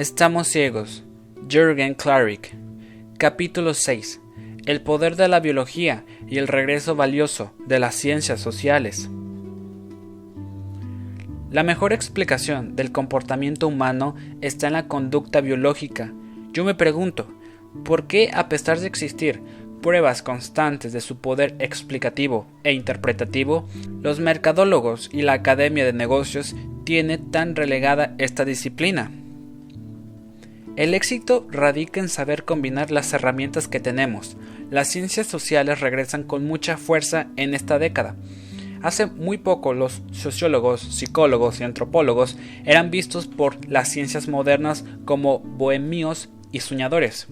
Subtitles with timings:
[0.00, 1.04] Estamos ciegos.
[1.46, 2.56] Jürgen Klarik.
[3.18, 4.22] Capítulo 6.
[4.64, 9.10] El poder de la biología y el regreso valioso de las ciencias sociales.
[11.50, 16.14] La mejor explicación del comportamiento humano está en la conducta biológica.
[16.54, 17.28] Yo me pregunto,
[17.84, 19.42] ¿por qué a pesar de existir
[19.82, 23.68] pruebas constantes de su poder explicativo e interpretativo,
[24.00, 29.10] los mercadólogos y la Academia de Negocios tienen tan relegada esta disciplina?
[30.80, 34.38] El éxito radica en saber combinar las herramientas que tenemos.
[34.70, 38.16] Las ciencias sociales regresan con mucha fuerza en esta década.
[38.80, 45.40] Hace muy poco los sociólogos, psicólogos y antropólogos eran vistos por las ciencias modernas como
[45.40, 47.28] bohemios y soñadores.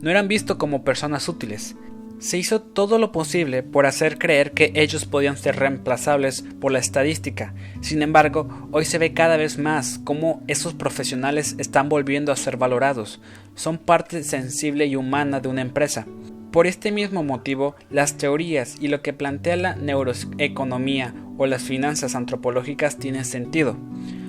[0.00, 1.76] No eran vistos como personas útiles.
[2.18, 6.78] Se hizo todo lo posible por hacer creer que ellos podían ser reemplazables por la
[6.78, 7.54] estadística.
[7.82, 12.56] Sin embargo, hoy se ve cada vez más cómo esos profesionales están volviendo a ser
[12.56, 13.20] valorados.
[13.54, 16.06] Son parte sensible y humana de una empresa.
[16.52, 22.14] Por este mismo motivo, las teorías y lo que plantea la neuroeconomía o las finanzas
[22.14, 23.76] antropológicas tienen sentido.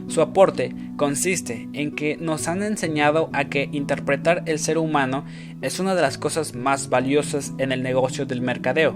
[0.08, 5.25] Su aporte consiste en que nos han enseñado a que interpretar el ser humano
[5.61, 8.95] es una de las cosas más valiosas en el negocio del mercadeo.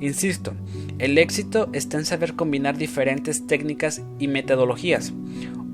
[0.00, 0.54] Insisto,
[0.98, 5.12] el éxito está en saber combinar diferentes técnicas y metodologías.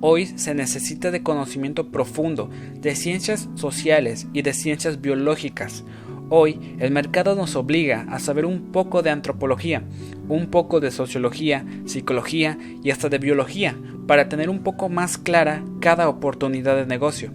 [0.00, 5.84] Hoy se necesita de conocimiento profundo de ciencias sociales y de ciencias biológicas,
[6.30, 9.82] Hoy el mercado nos obliga a saber un poco de antropología,
[10.28, 13.76] un poco de sociología, psicología y hasta de biología
[14.06, 17.30] para tener un poco más clara cada oportunidad de negocio.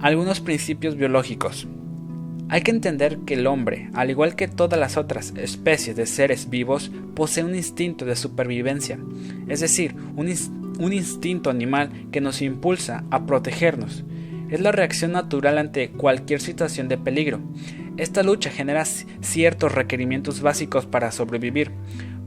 [0.00, 1.66] Algunos principios biológicos.
[2.48, 6.48] Hay que entender que el hombre, al igual que todas las otras especies de seres
[6.48, 8.98] vivos, posee un instinto de supervivencia,
[9.48, 10.32] es decir, un,
[10.78, 14.04] un instinto animal que nos impulsa a protegernos
[14.50, 17.40] es la reacción natural ante cualquier situación de peligro.
[17.96, 21.72] Esta lucha genera ciertos requerimientos básicos para sobrevivir.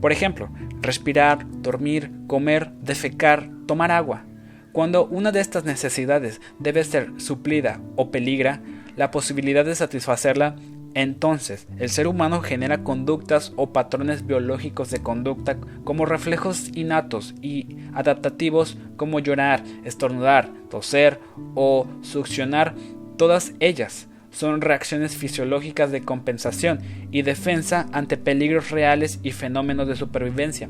[0.00, 0.48] Por ejemplo,
[0.80, 4.24] respirar, dormir, comer, defecar, tomar agua.
[4.72, 8.62] Cuando una de estas necesidades debe ser suplida o peligra,
[8.96, 10.56] la posibilidad de satisfacerla
[10.94, 17.76] entonces, el ser humano genera conductas o patrones biológicos de conducta como reflejos innatos y
[17.94, 21.20] adaptativos como llorar, estornudar, toser
[21.54, 22.74] o succionar.
[23.16, 26.80] Todas ellas son reacciones fisiológicas de compensación
[27.10, 30.68] y defensa ante peligros reales y fenómenos de supervivencia.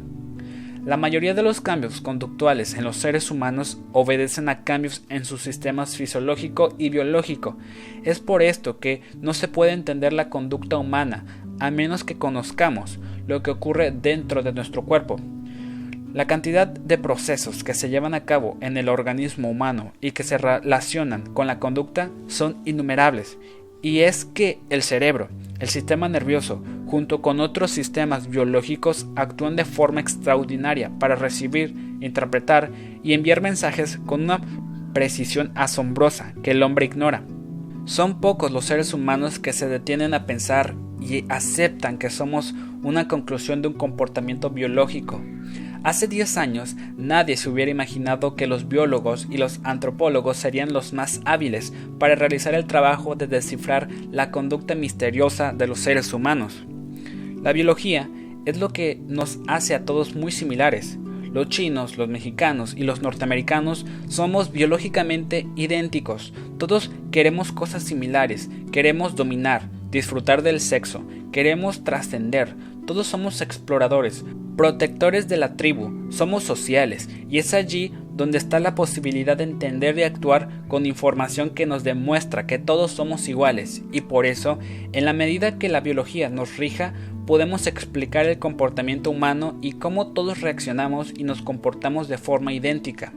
[0.84, 5.36] La mayoría de los cambios conductuales en los seres humanos obedecen a cambios en su
[5.36, 7.58] sistema fisiológico y biológico.
[8.02, 11.24] Es por esto que no se puede entender la conducta humana
[11.60, 15.20] a menos que conozcamos lo que ocurre dentro de nuestro cuerpo.
[16.12, 20.24] La cantidad de procesos que se llevan a cabo en el organismo humano y que
[20.24, 23.38] se relacionan con la conducta son innumerables
[23.82, 25.28] y es que el cerebro,
[25.58, 32.70] el sistema nervioso, junto con otros sistemas biológicos, actúan de forma extraordinaria para recibir, interpretar
[33.02, 34.40] y enviar mensajes con una
[34.92, 37.22] precisión asombrosa que el hombre ignora.
[37.84, 43.08] Son pocos los seres humanos que se detienen a pensar y aceptan que somos una
[43.08, 45.22] conclusión de un comportamiento biológico,
[45.82, 50.92] Hace 10 años nadie se hubiera imaginado que los biólogos y los antropólogos serían los
[50.92, 56.66] más hábiles para realizar el trabajo de descifrar la conducta misteriosa de los seres humanos.
[57.42, 58.10] La biología
[58.44, 60.98] es lo que nos hace a todos muy similares.
[61.32, 66.34] Los chinos, los mexicanos y los norteamericanos somos biológicamente idénticos.
[66.58, 71.02] Todos queremos cosas similares, queremos dominar, disfrutar del sexo,
[71.32, 72.54] queremos trascender,
[72.86, 74.24] todos somos exploradores,
[74.60, 79.96] protectores de la tribu, somos sociales, y es allí donde está la posibilidad de entender
[79.96, 84.58] y actuar con información que nos demuestra que todos somos iguales, y por eso,
[84.92, 86.92] en la medida que la biología nos rija,
[87.26, 93.14] podemos explicar el comportamiento humano y cómo todos reaccionamos y nos comportamos de forma idéntica.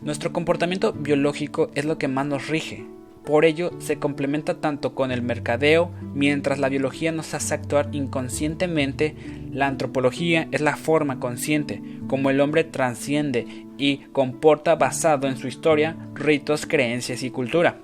[0.00, 2.86] Nuestro comportamiento biológico es lo que más nos rige,
[3.26, 9.16] por ello, se complementa tanto con el mercadeo, mientras la biología nos hace actuar inconscientemente,
[9.50, 15.48] la antropología es la forma consciente, como el hombre transciende y comporta basado en su
[15.48, 17.80] historia, ritos, creencias y cultura.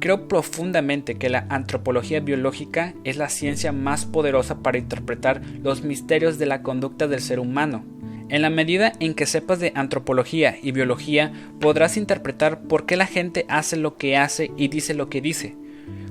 [0.00, 6.38] Creo profundamente que la antropología biológica es la ciencia más poderosa para interpretar los misterios
[6.38, 7.84] de la conducta del ser humano
[8.30, 13.06] en la medida en que sepas de antropología y biología, podrás interpretar por qué la
[13.06, 15.56] gente hace lo que hace y dice lo que dice.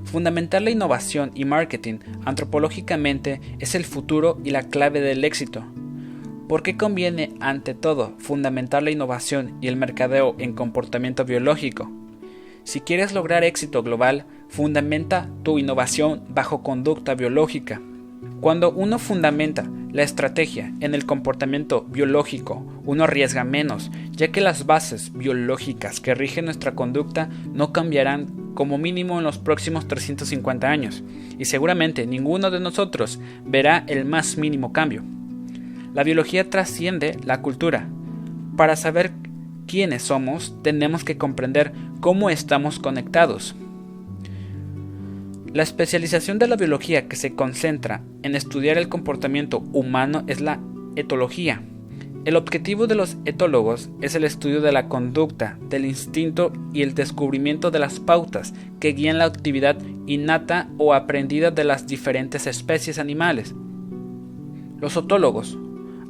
[0.03, 5.63] Fundamentar la innovación y marketing antropológicamente es el futuro y la clave del éxito.
[6.47, 11.91] ¿Por qué conviene, ante todo, fundamentar la innovación y el mercadeo en comportamiento biológico?
[12.63, 17.81] Si quieres lograr éxito global, fundamenta tu innovación bajo conducta biológica.
[18.41, 24.65] Cuando uno fundamenta la estrategia en el comportamiento biológico, uno arriesga menos, ya que las
[24.65, 31.03] bases biológicas que rigen nuestra conducta no cambiarán como mínimo en los próximos 350 años,
[31.37, 35.03] y seguramente ninguno de nosotros verá el más mínimo cambio.
[35.93, 37.89] La biología trasciende la cultura.
[38.57, 39.11] Para saber
[39.65, 43.55] quiénes somos, tenemos que comprender cómo estamos conectados.
[45.53, 50.59] La especialización de la biología que se concentra en estudiar el comportamiento humano es la
[50.95, 51.63] etología.
[52.23, 56.93] El objetivo de los etólogos es el estudio de la conducta, del instinto y el
[56.93, 62.99] descubrimiento de las pautas que guían la actividad innata o aprendida de las diferentes especies
[62.99, 63.55] animales.
[64.79, 65.57] Los otólogos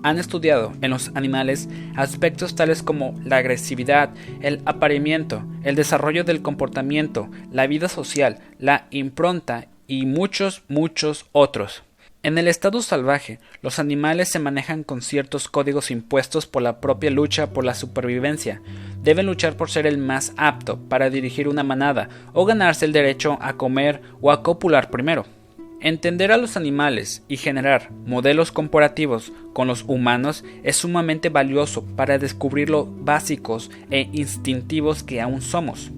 [0.03, 4.11] han estudiado en los animales aspectos tales como la agresividad,
[4.41, 11.83] el apareamiento, el desarrollo del comportamiento, la vida social, la impronta y muchos, muchos otros.
[12.21, 17.09] En el estado salvaje, los animales se manejan con ciertos códigos impuestos por la propia
[17.11, 18.61] lucha por la supervivencia.
[19.01, 23.37] Deben luchar por ser el más apto para dirigir una manada o ganarse el derecho
[23.39, 25.38] a comer o a copular primero.
[25.81, 32.17] Entender a los animales y generar modelos comparativos con los humanos es sumamente valioso para
[32.17, 35.89] descubrir lo básicos e instintivos que aún somos.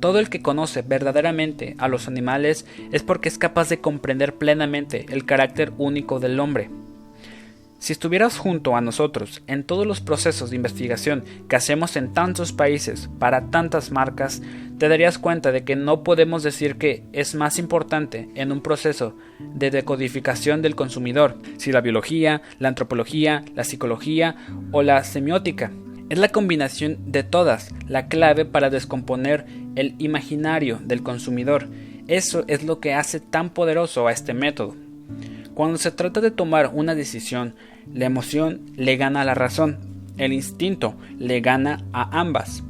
[0.00, 5.06] Todo el que conoce verdaderamente a los animales es porque es capaz de comprender plenamente
[5.08, 6.68] el carácter único del hombre.
[7.84, 12.50] Si estuvieras junto a nosotros en todos los procesos de investigación que hacemos en tantos
[12.54, 14.40] países para tantas marcas,
[14.78, 19.14] te darías cuenta de que no podemos decir que es más importante en un proceso
[19.38, 24.34] de decodificación del consumidor, si la biología, la antropología, la psicología
[24.72, 25.70] o la semiótica.
[26.08, 29.44] Es la combinación de todas la clave para descomponer
[29.76, 31.68] el imaginario del consumidor.
[32.08, 34.74] Eso es lo que hace tan poderoso a este método.
[35.52, 37.54] Cuando se trata de tomar una decisión,
[37.92, 39.78] la emoción le gana a la razón,
[40.16, 42.62] el instinto le gana a ambas.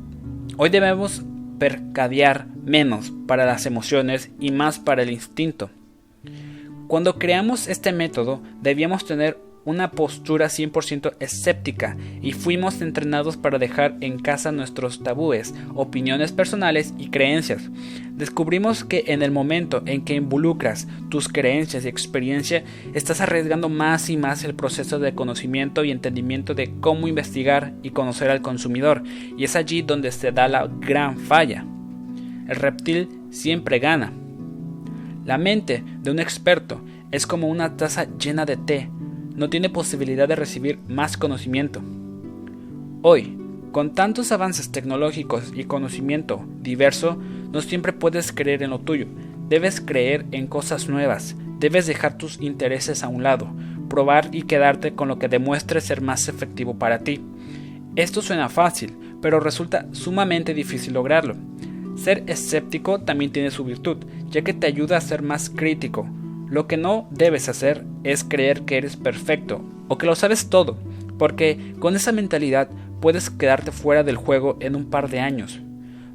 [0.57, 1.23] Hoy debemos
[1.59, 5.71] percadear menos para las emociones y más para el instinto.
[6.89, 13.97] Cuando creamos este método, debíamos tener una postura 100% escéptica y fuimos entrenados para dejar
[14.01, 17.71] en casa nuestros tabúes, opiniones personales y creencias.
[18.17, 24.09] Descubrimos que en el momento en que involucras tus creencias y experiencia, estás arriesgando más
[24.11, 29.03] y más el proceso de conocimiento y entendimiento de cómo investigar y conocer al consumidor,
[29.37, 31.65] y es allí donde se da la gran falla.
[32.49, 34.13] El reptil siempre gana.
[35.25, 38.91] La mente de un experto es como una taza llena de té,
[39.35, 41.83] no tiene posibilidad de recibir más conocimiento.
[43.03, 43.37] Hoy,
[43.73, 47.19] con tantos avances tecnológicos y conocimiento diverso,
[47.53, 49.07] no siempre puedes creer en lo tuyo,
[49.49, 53.53] debes creer en cosas nuevas, debes dejar tus intereses a un lado,
[53.89, 57.21] probar y quedarte con lo que demuestre ser más efectivo para ti.
[57.97, 61.37] Esto suena fácil, pero resulta sumamente difícil lograrlo.
[61.97, 63.99] Ser escéptico también tiene su virtud,
[64.31, 66.09] ya que te ayuda a ser más crítico,
[66.49, 70.79] lo que no debes hacer es creer que eres perfecto o que lo sabes todo,
[71.19, 72.69] porque con esa mentalidad
[73.01, 75.60] puedes quedarte fuera del juego en un par de años.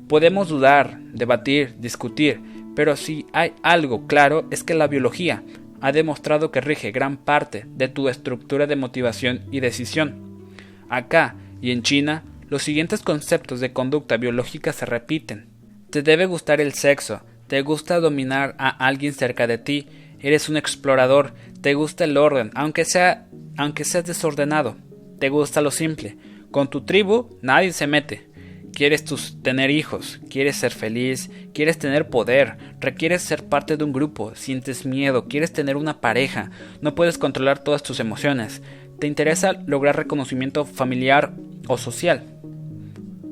[0.07, 2.41] Podemos dudar, debatir, discutir,
[2.75, 5.43] pero si hay algo claro es que la biología
[5.81, 10.47] ha demostrado que rige gran parte de tu estructura de motivación y decisión.
[10.89, 15.47] Acá y en China, los siguientes conceptos de conducta biológica se repiten.
[15.89, 19.87] Te debe gustar el sexo, te gusta dominar a alguien cerca de ti
[20.19, 24.77] Eres un explorador, te gusta el orden, aunque sea aunque seas desordenado.
[25.19, 26.17] Te gusta lo simple.
[26.49, 28.29] Con tu tribu nadie se mete.
[28.73, 29.03] Quieres
[29.41, 34.85] tener hijos, quieres ser feliz, quieres tener poder, requieres ser parte de un grupo, sientes
[34.85, 38.61] miedo, quieres tener una pareja, no puedes controlar todas tus emociones.
[38.99, 41.33] ¿Te interesa lograr reconocimiento familiar
[41.67, 42.23] o social?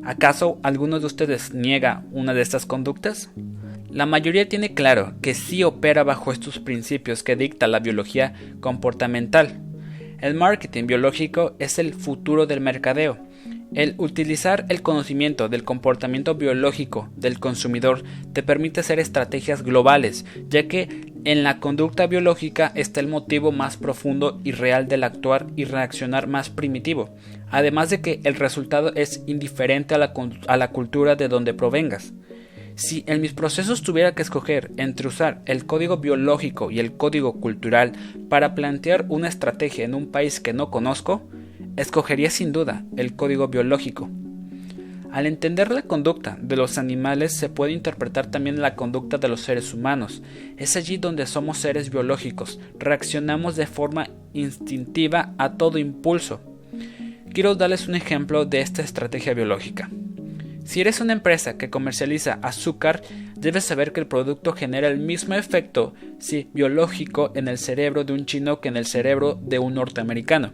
[0.04, 3.30] ¿Acaso alguno de ustedes niega una de estas conductas?
[3.98, 9.60] La mayoría tiene claro que sí opera bajo estos principios que dicta la biología comportamental.
[10.20, 13.18] El marketing biológico es el futuro del mercadeo.
[13.74, 20.68] El utilizar el conocimiento del comportamiento biológico del consumidor te permite hacer estrategias globales, ya
[20.68, 25.66] que en la conducta biológica está el motivo más profundo y real del actuar y
[25.66, 27.16] reaccionar más primitivo,
[27.50, 32.14] además de que el resultado es indiferente a la, cultura de donde provengas.
[32.78, 37.42] Si en mis procesos tuviera que escoger entre usar el código biológico y el código
[37.42, 37.94] cultural
[38.30, 41.24] para plantear una estrategia en un país que no conozco,
[41.76, 44.12] escogería sin duda el código biológico.
[45.12, 49.42] Al entender la conducta de los animales se puede interpretar también la conducta de los
[49.42, 50.22] seres humanos.
[50.58, 56.42] Es allí donde somos seres biológicos, reaccionamos de forma instintiva a todo impulso.
[57.34, 59.90] Quiero darles un ejemplo de esta estrategia biológica.
[60.78, 63.02] Si eres una empresa que comercializa azúcar,
[63.36, 65.96] debes saber que el producto genera el mismo efecto
[66.54, 70.52] biológico en el cerebro de un chino que en el cerebro de un norteamericano.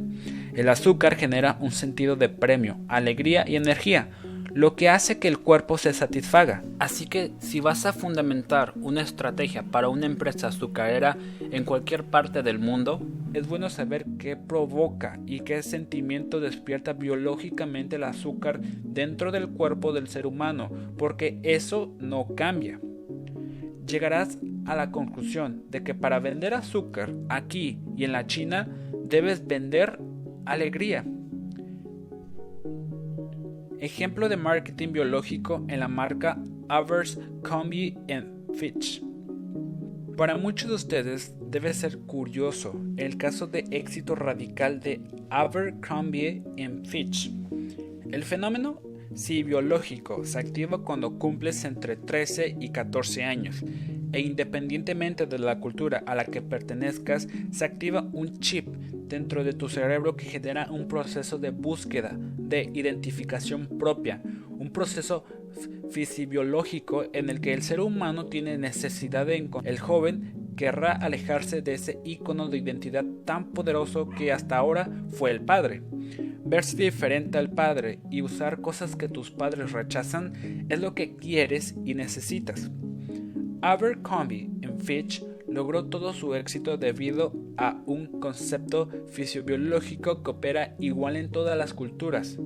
[0.56, 4.12] El azúcar genera un sentido de premio, alegría y energía,
[4.54, 6.64] lo que hace que el cuerpo se satisfaga.
[6.80, 12.44] Así que si vas a fundamentar una estrategia para una empresa azucarera en cualquier parte
[12.44, 13.02] del mundo,
[13.34, 19.92] es bueno saber qué provoca y qué sentimiento despierta biológicamente el azúcar dentro del cuerpo
[19.92, 22.80] del ser humano, porque eso no cambia.
[23.88, 28.70] Llegarás a la conclusión de que para vender azúcar aquí y en la China
[29.04, 30.00] debes vender
[30.46, 31.06] alegría.
[33.80, 37.98] Ejemplo de marketing biológico en la marca Abercrombie
[38.54, 39.04] Fitch.
[40.18, 46.44] Para muchos de ustedes debe ser curioso el caso de éxito radical de Abercrombie
[46.86, 47.32] Fitch.
[48.12, 48.82] El fenómeno
[49.16, 53.64] si biológico se activa cuando cumples entre 13 y 14 años
[54.14, 59.54] e independientemente de la cultura a la que pertenezcas, se activa un chip dentro de
[59.54, 64.22] tu cerebro que genera un proceso de búsqueda, de identificación propia,
[64.58, 65.26] un proceso
[65.92, 69.74] fisiológico en el que el ser humano tiene necesidad de encontrar.
[69.74, 75.32] El joven querrá alejarse de ese icono de identidad tan poderoso que hasta ahora fue
[75.32, 75.82] el padre.
[76.46, 81.76] Verse diferente al padre y usar cosas que tus padres rechazan es lo que quieres
[81.86, 82.70] y necesitas.
[83.64, 91.32] Abercrombie Fitch logró todo su éxito debido a un concepto fisiobiológico que opera igual en
[91.32, 92.38] todas las culturas.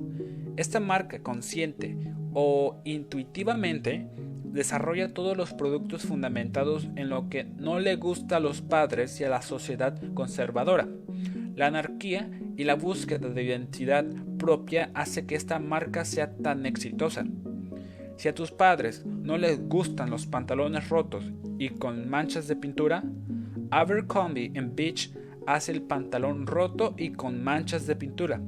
[0.56, 1.98] Esta marca consciente
[2.34, 4.08] o intuitivamente
[4.44, 9.24] desarrolla todos los productos fundamentados en lo que no le gusta a los padres y
[9.24, 10.86] a la sociedad conservadora.
[11.56, 14.06] La anarquía y la búsqueda de identidad
[14.38, 17.24] propia hace que esta marca sea tan exitosa.
[18.18, 23.04] Si a tus padres no les gustan los pantalones rotos y con manchas de pintura,
[23.70, 25.12] Abercrombie Beach
[25.46, 28.40] hace el pantalón roto y con manchas de pintura.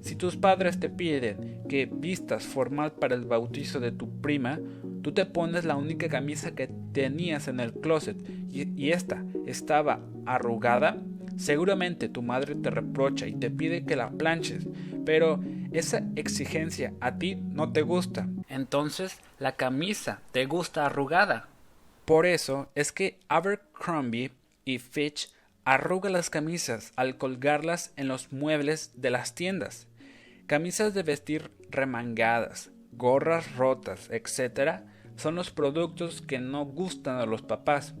[0.00, 4.60] Si tus padres te piden que vistas formal para el bautizo de tu prima,
[5.02, 8.16] tú te pones la única camisa que tenías en el closet
[8.48, 11.02] y, y esta estaba arrugada,
[11.40, 14.66] seguramente tu madre te reprocha y te pide que la planches,
[15.06, 15.40] pero
[15.72, 18.28] esa exigencia a ti no te gusta.
[18.48, 21.48] Entonces la camisa te gusta arrugada.
[22.04, 24.32] Por eso es que Abercrombie
[24.66, 25.30] y Fitch
[25.64, 29.86] arruga las camisas al colgarlas en los muebles de las tiendas.
[30.46, 34.82] Camisas de vestir remangadas, gorras rotas, etc.
[35.16, 37.94] son los productos que no gustan a los papás.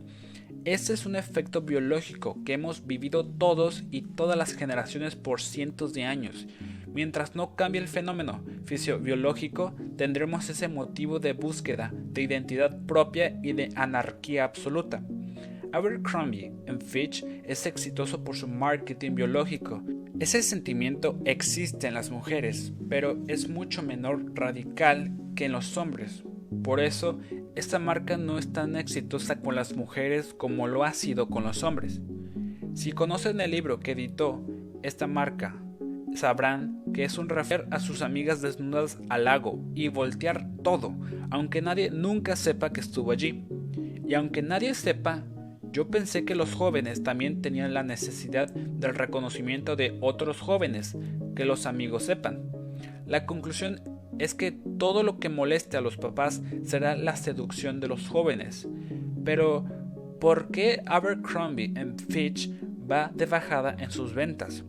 [0.64, 5.92] Ese es un efecto biológico que hemos vivido todos y todas las generaciones por cientos
[5.94, 6.46] de años.
[6.92, 13.52] Mientras no cambie el fenómeno fisiobiológico, tendremos ese motivo de búsqueda, de identidad propia y
[13.52, 15.02] de anarquía absoluta.
[15.72, 19.82] Abercrombie en Fitch es exitoso por su marketing biológico.
[20.18, 26.24] Ese sentimiento existe en las mujeres, pero es mucho menor radical que en los hombres.
[26.62, 27.20] Por eso,
[27.56, 31.62] esta marca no es tan exitosa con las mujeres como lo ha sido con los
[31.62, 32.00] hombres.
[32.74, 34.44] Si conocen el libro que editó
[34.82, 35.56] esta marca,
[36.14, 40.94] sabrán que es un refer a sus amigas desnudas al lago y voltear todo,
[41.30, 43.44] aunque nadie nunca sepa que estuvo allí.
[44.06, 45.24] Y aunque nadie sepa,
[45.72, 50.96] yo pensé que los jóvenes también tenían la necesidad del reconocimiento de otros jóvenes,
[51.36, 52.50] que los amigos sepan.
[53.06, 53.80] La conclusión
[54.20, 58.68] es que todo lo que moleste a los papás será la seducción de los jóvenes.
[59.24, 59.64] Pero,
[60.20, 61.72] ¿por qué Abercrombie
[62.10, 62.50] Fitch
[62.88, 64.64] va de bajada en sus ventas?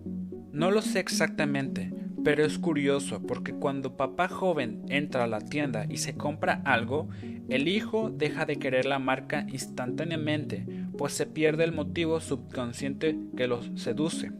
[0.53, 1.93] No lo sé exactamente,
[2.23, 7.09] pero es curioso porque cuando papá joven entra a la tienda y se compra algo,
[7.49, 10.65] el hijo deja de querer la marca instantáneamente,
[10.97, 14.31] pues se pierde el motivo subconsciente que los seduce.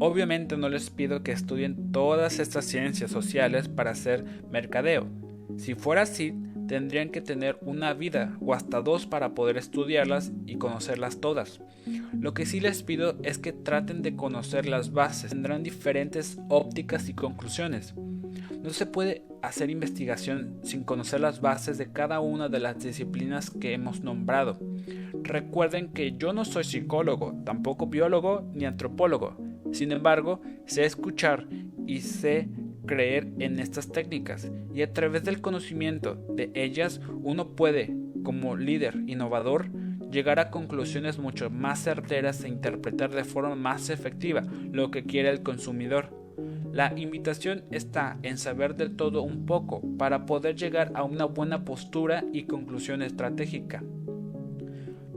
[0.00, 5.06] Obviamente no les pido que estudien todas estas ciencias sociales para hacer mercadeo.
[5.56, 6.34] Si fuera así,
[6.66, 11.60] tendrían que tener una vida o hasta dos para poder estudiarlas y conocerlas todas.
[12.18, 17.08] Lo que sí les pido es que traten de conocer las bases, tendrán diferentes ópticas
[17.08, 17.94] y conclusiones.
[18.62, 23.50] No se puede hacer investigación sin conocer las bases de cada una de las disciplinas
[23.50, 24.58] que hemos nombrado.
[25.22, 29.36] Recuerden que yo no soy psicólogo, tampoco biólogo ni antropólogo.
[29.74, 31.48] Sin embargo, sé escuchar
[31.84, 32.48] y sé
[32.86, 38.94] creer en estas técnicas y a través del conocimiento de ellas uno puede, como líder
[39.08, 39.68] innovador,
[40.12, 45.28] llegar a conclusiones mucho más certeras e interpretar de forma más efectiva lo que quiere
[45.30, 46.10] el consumidor.
[46.72, 51.64] La invitación está en saber del todo un poco para poder llegar a una buena
[51.64, 53.82] postura y conclusión estratégica.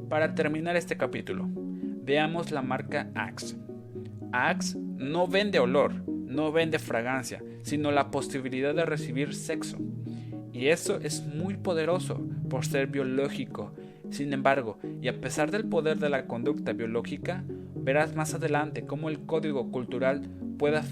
[0.10, 3.67] Para terminar este capítulo, veamos la marca Axe.
[4.32, 9.78] Axe no vende olor, no vende fragancia, sino la posibilidad de recibir sexo.
[10.54, 13.74] Y eso es muy poderoso por ser biológico.
[14.10, 17.44] Sin embargo, y a pesar del poder de la conducta biológica,
[17.76, 20.22] verás más adelante cómo el código cultural
[20.58, 20.78] puede